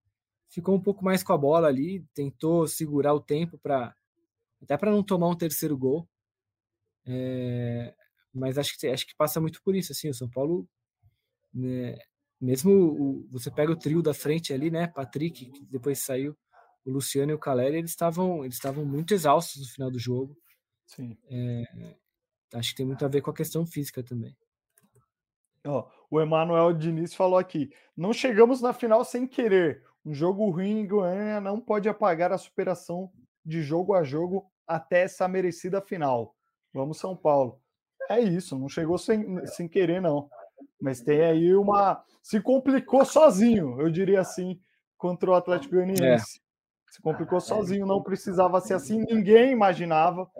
[0.50, 3.94] Ficou um pouco mais com a bola ali, tentou segurar o tempo para
[4.62, 6.06] até para não tomar um terceiro gol.
[7.06, 7.94] É,
[8.32, 10.68] mas acho que acho que passa muito por isso assim o São Paulo
[11.52, 11.98] né,
[12.40, 16.36] mesmo o, você pega o trio da frente ali né Patrick que depois saiu
[16.84, 20.36] o Luciano e o Caleri eles estavam eles estavam muito exaustos no final do jogo.
[20.86, 21.16] Sim.
[21.30, 21.96] É,
[22.54, 24.36] acho que tem muito a ver com a questão física também.
[25.64, 29.84] Ó, o Emanuel Diniz falou aqui não chegamos na final sem querer.
[30.04, 33.12] Um jogo ruim em Goiânia não pode apagar a superação
[33.44, 36.36] de jogo a jogo até essa merecida final
[36.72, 37.62] vamos São Paulo
[38.12, 40.28] é isso, não chegou sem, sem querer, não.
[40.80, 42.02] Mas tem aí uma.
[42.22, 44.60] Se complicou sozinho, eu diria assim,
[44.96, 46.38] contra o Atlético Goianiense.
[46.38, 46.42] É.
[46.92, 49.04] Se complicou sozinho, não precisava ser assim.
[49.08, 50.30] Ninguém imaginava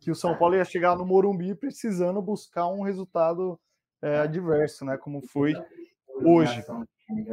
[0.00, 3.58] que o São Paulo ia chegar no Morumbi precisando buscar um resultado
[4.02, 4.98] é, adverso, né?
[4.98, 5.54] Como foi
[6.22, 6.62] hoje.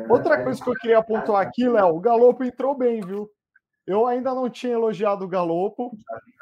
[0.09, 3.29] Outra coisa que eu queria pontuar aqui, Léo, o Galopo entrou bem, viu?
[3.85, 5.91] Eu ainda não tinha elogiado o Galopo,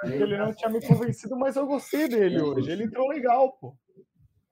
[0.04, 2.72] ele não tinha me convencido, mas eu gostei dele hoje.
[2.72, 3.76] Ele entrou legal, pô.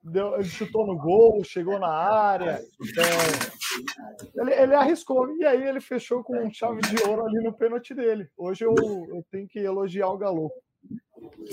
[0.02, 2.60] Deu, ele chutou no gol, chegou na área.
[2.98, 5.30] É, ele, ele, arriscou.
[5.36, 8.26] E aí ele fechou com um chave de ouro ali no pênalti dele.
[8.36, 10.54] Hoje eu, eu tenho que elogiar o Galopo.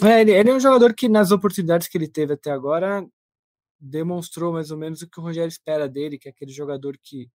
[0.02, 3.06] É, ele, ele é um jogador que, nas oportunidades que ele teve até agora,
[3.80, 7.30] demonstrou mais ou menos o que o Rogério espera dele, que é aquele jogador que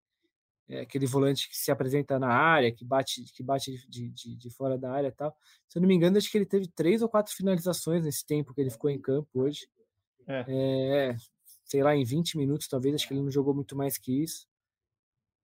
[0.72, 4.50] é, aquele volante que se apresenta na área, que bate, que bate de, de, de,
[4.50, 5.36] fora da área e tal.
[5.68, 8.54] Se eu não me engano, acho que ele teve três ou quatro finalizações nesse tempo
[8.54, 9.68] que ele ficou em campo hoje.
[10.26, 10.46] É.
[10.48, 11.16] É,
[11.66, 14.48] sei lá, em 20 minutos, talvez, acho que ele não jogou muito mais que isso.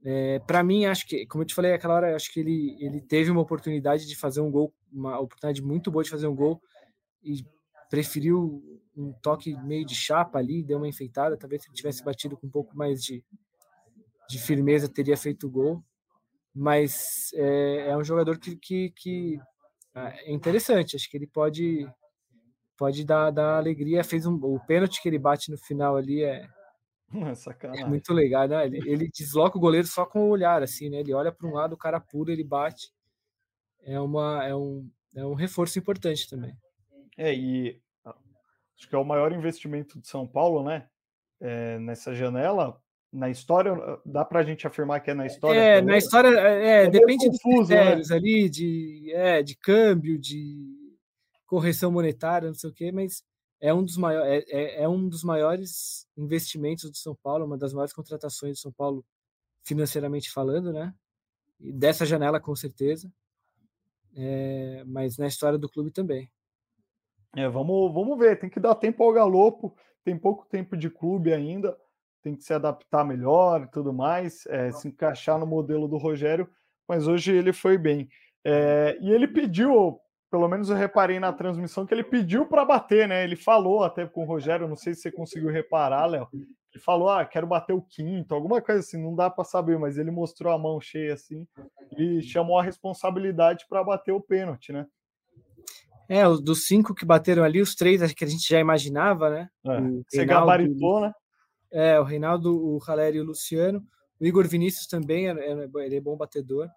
[0.06, 3.02] É, para mim, acho que, como eu te falei aquela hora, acho que ele, ele
[3.02, 6.62] teve uma oportunidade de fazer um gol, uma oportunidade muito boa de fazer um gol,
[7.22, 7.46] e
[7.90, 8.64] preferiu
[8.96, 11.36] um toque meio de chapa ali, deu uma enfeitada.
[11.36, 13.26] Talvez se ele tivesse batido com um pouco mais de,
[14.30, 15.84] de firmeza, teria feito gol.
[16.54, 19.40] Mas é, é um jogador que, que, que,
[19.94, 20.96] ah, é interessante.
[20.96, 21.88] Acho que ele pode
[22.78, 24.04] pode dar, dar alegria.
[24.04, 26.48] Fez um, o pênalti que ele bate no final ali é,
[27.78, 28.66] é muito legal, né?
[28.66, 31.00] Ele, ele, desloca o goleiro só com o olhar, assim, né?
[31.00, 32.92] Ele olha para um lado, o cara pula, ele bate.
[33.82, 36.56] É, uma, é, um, é um reforço importante também.
[37.18, 37.82] É, e
[38.76, 40.88] acho que é o maior investimento de São Paulo, né?
[41.40, 42.82] É, nessa janela,
[43.12, 43.74] na história,
[44.06, 45.60] dá para a gente afirmar que é na história?
[45.60, 47.78] É, na história, é, é depende confuso, dos né?
[47.78, 48.16] critérios né?
[48.16, 50.76] ali, de, é, de câmbio, de
[51.46, 53.24] correção monetária, não sei o quê, mas
[53.60, 57.58] é um dos maiores, é, é, é um dos maiores investimentos do São Paulo, uma
[57.58, 59.06] das maiores contratações do São Paulo
[59.64, 60.94] financeiramente falando, né?
[61.60, 63.12] E dessa janela com certeza,
[64.16, 66.30] é, mas na história do clube também.
[67.36, 71.34] É, vamos, vamos ver, tem que dar tempo ao Galopo, tem pouco tempo de clube
[71.34, 71.78] ainda,
[72.28, 76.50] tem que se adaptar melhor e tudo mais, é, se encaixar no modelo do Rogério,
[76.88, 78.10] mas hoje ele foi bem.
[78.44, 83.08] É, e ele pediu pelo menos eu reparei na transmissão que ele pediu para bater,
[83.08, 83.24] né?
[83.24, 86.28] Ele falou até com o Rogério, não sei se você conseguiu reparar, Léo.
[86.34, 89.98] Ele falou: "Ah, quero bater o quinto", alguma coisa assim, não dá para saber, mas
[89.98, 91.48] ele mostrou a mão cheia assim
[91.98, 94.86] e chamou a responsabilidade para bater o pênalti, né?
[96.10, 99.50] É, dos cinco que bateram ali, os três acho que a gente já imaginava, né?
[99.66, 101.14] É, você gabaritou, né?
[101.72, 103.86] É, o Reinaldo, o Ralério e o Luciano.
[104.20, 106.70] O Igor Vinícius também, é, é, ele é bom batedor.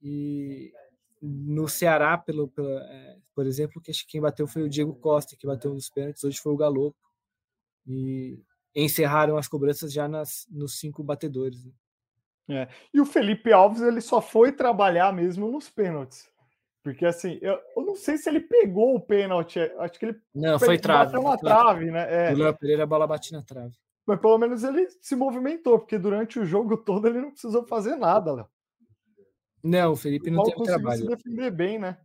[0.00, 0.72] E
[1.20, 5.46] no Ceará, pelo, pelo é, por exemplo, que quem bateu foi o Diego Costa, que
[5.46, 6.94] bateu nos pênaltis, hoje foi o Galo.
[7.86, 8.38] E
[8.74, 11.64] encerraram as cobranças já nas, nos cinco batedores.
[11.64, 11.72] Né?
[12.50, 12.68] É.
[12.94, 16.30] E o Felipe Alves ele só foi trabalhar mesmo nos pênaltis.
[16.82, 20.58] Porque assim, eu, eu não sei se ele pegou o pênalti, acho que ele não,
[20.58, 21.12] foi trave.
[21.12, 22.30] Bateu na trave, né?
[22.30, 22.32] É.
[22.32, 23.76] O Léo Pereira a bola bate na trave.
[24.08, 27.94] Mas pelo menos ele se movimentou, porque durante o jogo todo ele não precisou fazer
[27.94, 28.48] nada, Léo.
[29.62, 31.02] Não, o Felipe o não teve trabalho.
[31.02, 31.98] se defender bem, né?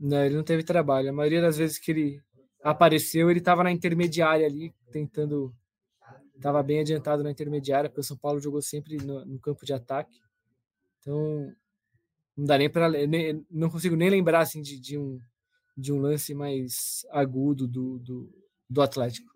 [0.00, 1.10] Não, ele não teve trabalho.
[1.10, 2.22] A maioria das vezes que ele
[2.64, 5.54] apareceu, ele estava na intermediária ali, tentando.
[6.34, 9.74] Estava bem adiantado na intermediária, porque o São Paulo jogou sempre no, no campo de
[9.74, 10.18] ataque.
[11.00, 11.52] Então,
[12.34, 12.88] não dá nem para.
[13.50, 15.20] Não consigo nem lembrar assim, de, de, um,
[15.76, 18.32] de um lance mais agudo do, do,
[18.70, 19.31] do Atlético.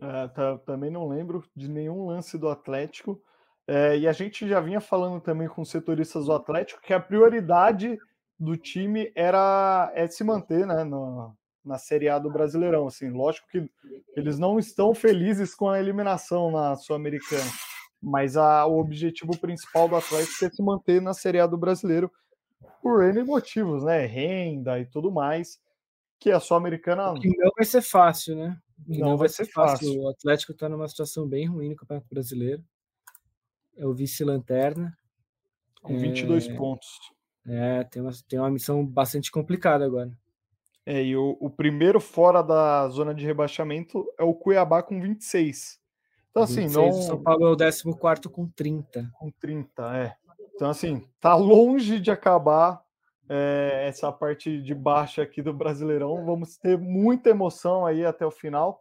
[0.00, 3.20] É, tá, também não lembro de nenhum lance do Atlético.
[3.66, 7.98] É, e a gente já vinha falando também com setoristas do Atlético que a prioridade
[8.38, 12.86] do time era é se manter né, no, na Série A do Brasileirão.
[12.86, 13.68] Assim, lógico que
[14.14, 17.50] eles não estão felizes com a eliminação na Sul-Americana,
[18.02, 22.12] mas a, o objetivo principal do Atlético é se manter na Série A do Brasileiro
[22.82, 24.04] por N motivos, né?
[24.04, 25.58] Renda e tudo mais,
[26.18, 27.14] que a Sul-Americana.
[27.14, 28.58] Não vai ser fácil, né?
[28.86, 29.88] Não, não vai, ser fácil.
[29.88, 30.02] fácil.
[30.02, 32.64] O Atlético está numa situação bem ruim no Campeonato Brasileiro
[33.76, 34.96] é o vice-lanterna.
[35.82, 36.88] Com 22 é, pontos.
[37.46, 40.10] É, tem uma, tem uma missão bastante complicada agora.
[40.86, 45.80] É, e o, o, primeiro fora da zona de rebaixamento é o Cuiabá com 26.
[46.30, 46.88] Então, assim, 26, não.
[46.88, 49.10] O São Paulo é o 14 com 30.
[49.14, 50.16] Com 30, é.
[50.54, 52.82] Então, assim, tá longe de acabar
[53.28, 56.24] é, essa parte de baixo aqui do Brasileirão.
[56.24, 58.80] Vamos ter muita emoção aí até o final.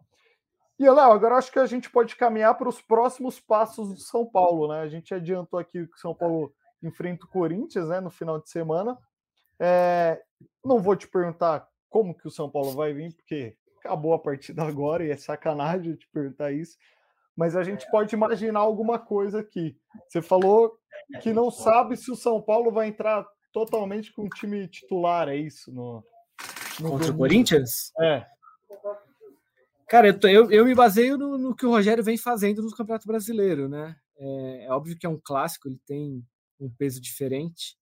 [0.79, 4.25] E, Léo, agora acho que a gente pode caminhar para os próximos passos do São
[4.25, 4.81] Paulo, né?
[4.81, 8.49] A gente adiantou aqui que o São Paulo enfrenta o Corinthians, né, no final de
[8.49, 8.97] semana.
[9.59, 10.21] É,
[10.63, 14.63] não vou te perguntar como que o São Paulo vai vir, porque acabou a partida
[14.67, 16.77] agora e é sacanagem te perguntar isso.
[17.35, 19.77] Mas a gente pode imaginar alguma coisa aqui.
[20.07, 20.77] Você falou
[21.21, 25.37] que não sabe se o São Paulo vai entrar totalmente com o time titular, é
[25.37, 25.71] isso?
[25.71, 26.03] No,
[26.79, 27.93] no Contra o Corinthians?
[28.01, 28.25] É.
[29.87, 33.07] Cara, eu, eu, eu, me baseio no, no, que o Rogério vem fazendo no Campeonato
[33.07, 33.95] Brasileiro, né?
[34.17, 36.25] É, é, óbvio que é um clássico, ele tem
[36.59, 37.77] um peso diferente,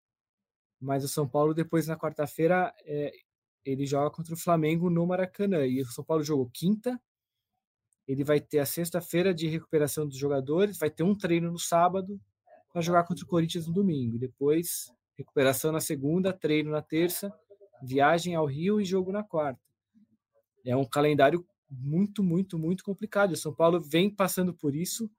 [0.79, 3.13] mas o São Paulo, depois na quarta-feira, é,
[3.63, 5.65] ele joga contra o Flamengo no Maracanã.
[5.65, 6.99] E o São Paulo jogou quinta,
[8.07, 12.19] ele vai ter a sexta-feira de recuperação dos jogadores, vai ter um treino no sábado
[12.73, 14.17] para jogar contra o Corinthians no domingo.
[14.17, 17.33] Depois, recuperação na segunda, treino na terça,
[17.81, 19.61] viagem ao Rio e jogo na quarta.
[20.65, 23.31] É um calendário muito, muito, muito complicado.
[23.31, 25.09] O São Paulo vem passando por isso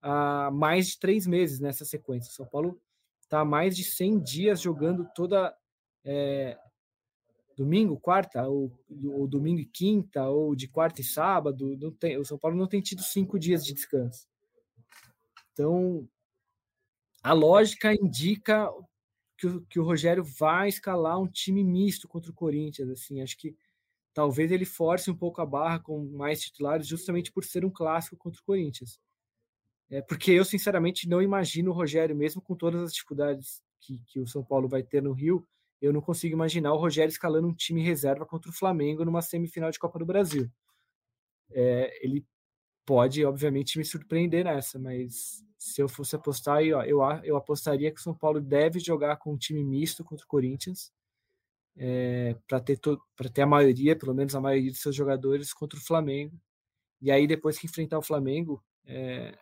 [0.00, 2.30] há mais de três meses nessa sequência.
[2.30, 2.80] O São Paulo
[3.22, 5.54] está há mais de 100 dias jogando toda
[6.04, 6.56] é,
[7.56, 8.70] domingo, quarta, ou,
[9.04, 11.76] ou, domingo e quinta, ou de quarta e sábado.
[11.98, 14.28] Tem, o São Paulo não tem tido cinco dias de descanso.
[15.52, 16.08] Então,
[17.22, 18.70] a lógica indica
[19.36, 22.88] que o, que o Rogério vai escalar um time misto contra o Corinthians.
[22.90, 23.56] Assim, acho que
[24.14, 28.16] talvez ele force um pouco a barra com mais titulares, justamente por ser um clássico
[28.16, 28.98] contra o Corinthians.
[29.90, 34.18] É, porque eu, sinceramente, não imagino o Rogério, mesmo com todas as dificuldades que, que
[34.18, 35.46] o São Paulo vai ter no Rio,
[35.80, 39.70] eu não consigo imaginar o Rogério escalando um time reserva contra o Flamengo numa semifinal
[39.70, 40.50] de Copa do Brasil.
[41.50, 42.26] É, ele
[42.86, 48.00] pode, obviamente, me surpreender nessa, mas se eu fosse apostar, eu, eu, eu apostaria que
[48.00, 50.92] o São Paulo deve jogar com um time misto contra o Corinthians,
[51.76, 55.82] é, para ter, ter a maioria, pelo menos a maioria de seus jogadores, contra o
[55.82, 56.40] Flamengo.
[57.02, 59.36] E aí, depois que enfrentar o Flamengo, é,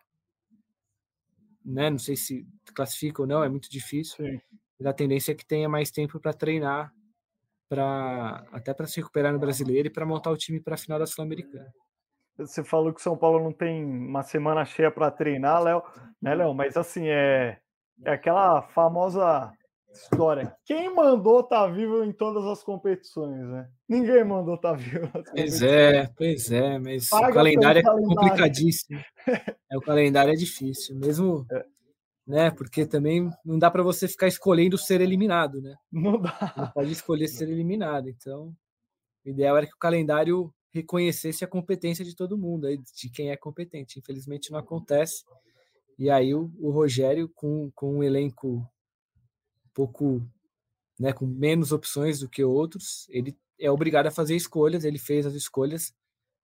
[1.63, 1.89] né?
[1.89, 4.17] Não sei se classifica ou não, é muito difícil.
[4.17, 4.39] Sim.
[4.77, 6.93] Mas a tendência é que tenha mais tempo para treinar,
[7.69, 10.99] para até para se recuperar no brasileiro e para montar o time para a final
[10.99, 11.73] da Sul-Americana.
[12.37, 15.81] Você falou que o São Paulo não tem uma semana cheia para treinar, Léo,
[16.21, 16.53] né, Léo?
[16.53, 17.57] Mas assim, é,
[18.03, 19.53] é aquela famosa
[19.95, 20.53] história.
[20.65, 23.69] Quem mandou tá vivo em todas as competições, né?
[23.87, 25.09] Ninguém mandou tá vivo.
[25.31, 28.15] Pois é, pois é, mas Paga o calendário é calendário.
[28.15, 28.99] complicadíssimo.
[29.71, 31.65] é, o calendário é difícil, mesmo, é.
[32.27, 32.51] né?
[32.51, 35.73] Porque também não dá para você ficar escolhendo ser eliminado, né?
[35.91, 36.53] Não dá.
[36.57, 38.09] Não pode escolher ser eliminado.
[38.09, 38.53] Então,
[39.25, 43.37] o ideal era que o calendário reconhecesse a competência de todo mundo, de quem é
[43.37, 43.97] competente.
[43.97, 45.23] Infelizmente não acontece.
[45.97, 50.21] E aí o, o Rogério, com, com um elenco um pouco,
[50.99, 55.25] né, com menos opções do que outros, ele é obrigado a fazer escolhas, ele fez
[55.25, 55.93] as escolhas,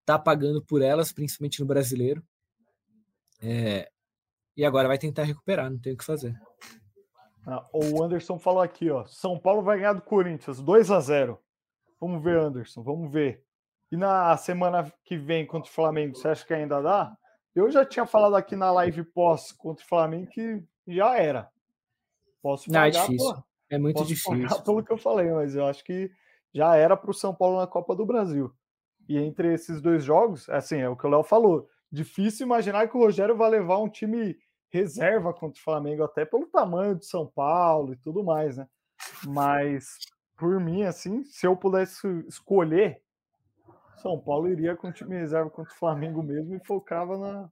[0.06, 2.24] tá pagando por elas, principalmente no brasileiro.
[3.42, 3.92] É,
[4.56, 6.34] e agora vai tentar recuperar, não tem o que fazer.
[7.46, 11.38] Ah, o Anderson falou aqui, ó, São Paulo vai ganhar do Corinthians 2 a 0.
[12.00, 13.44] Vamos ver, Anderson, vamos ver.
[13.92, 17.16] E na semana que vem contra o Flamengo, você acha que ainda dá?
[17.54, 21.50] Eu já tinha falado aqui na live pós contra o Flamengo que já era.
[22.42, 23.34] Posso pagar, Não, é difícil.
[23.34, 24.48] Pô, é muito difícil.
[24.64, 26.10] Pelo que eu falei, mas eu acho que
[26.54, 28.54] já era para o São Paulo na Copa do Brasil.
[29.10, 31.68] E entre esses dois jogos, assim, é o que o Léo falou.
[31.92, 34.38] Difícil imaginar que o Rogério vai levar um time
[34.70, 38.66] reserva contra o Flamengo, até pelo tamanho de São Paulo e tudo mais, né?
[39.28, 39.98] Mas,
[40.38, 43.02] por mim, assim, se eu pudesse escolher
[44.02, 47.50] são Paulo iria com o time reserva contra o Flamengo mesmo e focava na,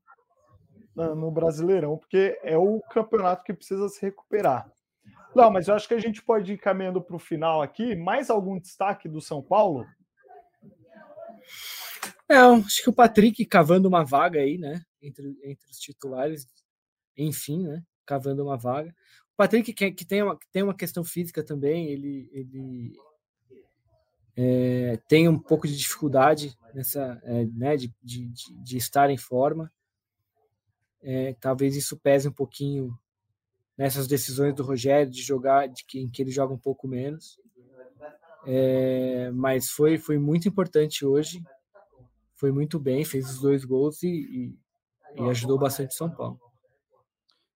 [0.96, 4.72] na, no Brasileirão, porque é o campeonato que precisa se recuperar.
[5.36, 7.96] Não, mas eu acho que a gente pode ir caminhando para o final aqui.
[7.96, 9.86] Mais algum destaque do São Paulo?
[12.28, 14.82] Não, acho que o Patrick cavando uma vaga aí, né?
[15.02, 16.48] Entre, entre os titulares,
[17.16, 17.84] enfim, né?
[18.06, 18.90] Cavando uma vaga.
[19.34, 22.94] O Patrick, que, que, tem, uma, que tem uma questão física também, ele, ele
[24.41, 28.32] é, tem um pouco de dificuldade nessa, é, né, de, de,
[28.63, 29.69] de, estar em forma.
[31.04, 32.97] É, talvez isso pese um pouquinho
[33.78, 37.38] nessas decisões do Rogério de jogar, de que, em que ele joga um pouco menos.
[38.45, 41.43] É, mas foi, foi muito importante hoje,
[42.34, 44.60] foi muito bem, fez os dois gols e, e,
[45.21, 46.39] e ajudou bastante São Paulo.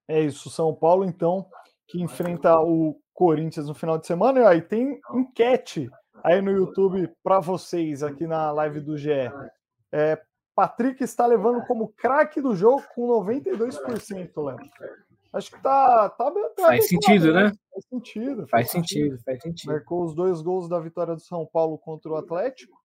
[0.06, 1.48] É isso, São Paulo então
[1.88, 4.42] que enfrenta o Corinthians no final de semana.
[4.42, 5.90] E aí tem enquete
[6.24, 9.12] aí no YouTube para vocês aqui na live do GE.
[9.92, 10.20] É,
[10.56, 14.58] Patrick está levando como craque do jogo com 92%, Léo.
[15.34, 17.52] Acho que tá, tá, tá faz sentido, né?
[17.72, 18.48] Faz sentido.
[18.48, 19.72] Faz, faz sentido, sentido, faz sentido.
[19.72, 22.82] Marcou os dois gols da vitória do São Paulo contra o Atlético.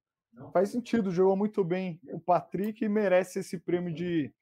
[0.53, 4.33] Faz sentido, jogou muito bem o Patrick e merece esse prêmio de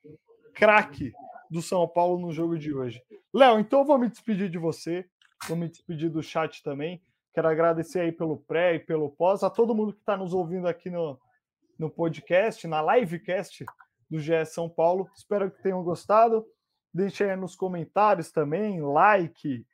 [0.54, 1.12] craque
[1.50, 3.02] do São Paulo no jogo de hoje.
[3.34, 5.04] Léo, então eu vou me despedir de você,
[5.48, 7.02] vou me despedir do chat também.
[7.36, 10.66] Quero agradecer aí pelo pré e pelo pós, a todo mundo que está nos ouvindo
[10.66, 11.20] aqui no,
[11.78, 13.62] no podcast, na livecast
[14.10, 15.06] do GE São Paulo.
[15.14, 16.46] Espero que tenham gostado.
[16.94, 19.66] Deixem aí nos comentários também, like.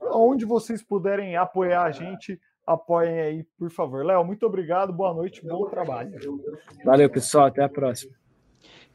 [0.00, 4.06] Onde vocês puderem apoiar a gente, apoiem aí, por favor.
[4.06, 6.12] Léo, muito obrigado, boa noite, bom trabalho.
[6.84, 8.14] Valeu, pessoal, até a próxima.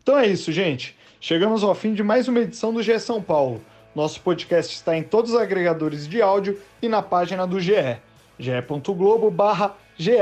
[0.01, 0.97] Então é isso, gente.
[1.19, 3.59] Chegamos ao fim de mais uma edição do GE São Paulo.
[3.95, 7.97] Nosso podcast está em todos os agregadores de áudio e na página do GE,
[8.37, 9.75] ge.globo barra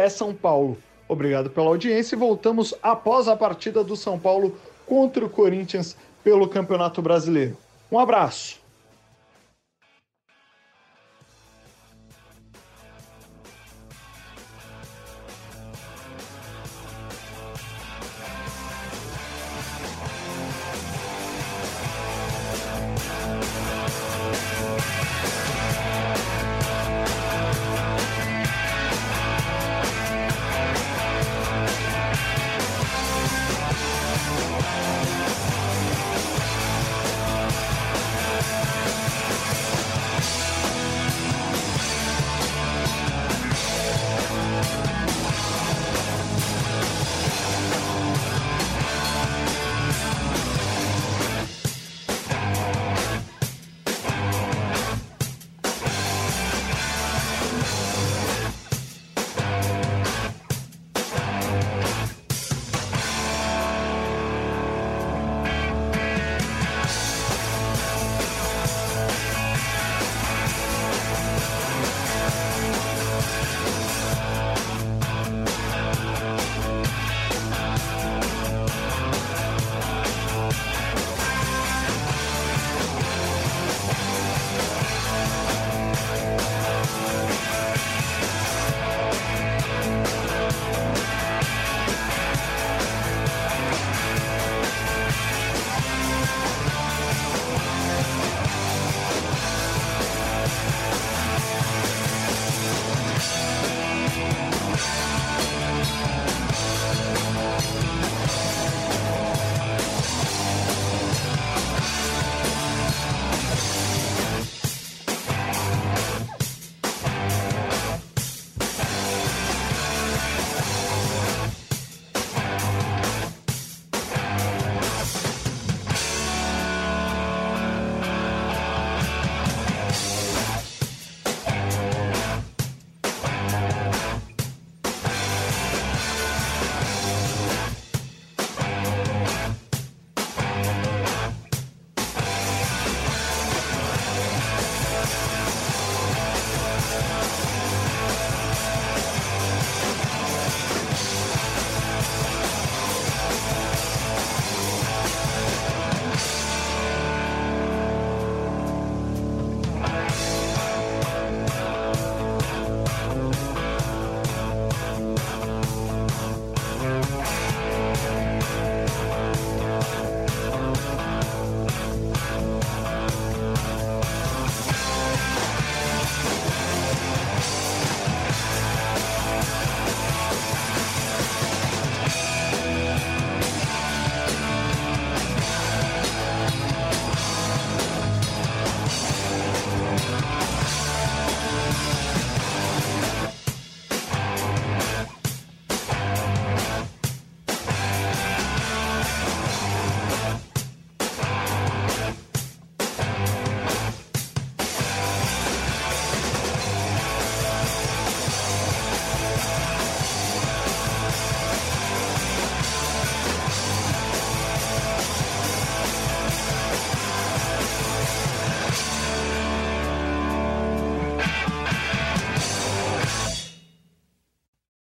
[0.09, 0.77] São Paulo.
[1.07, 6.47] Obrigado pela audiência e voltamos após a partida do São Paulo contra o Corinthians pelo
[6.47, 7.57] Campeonato Brasileiro.
[7.91, 8.66] Um abraço!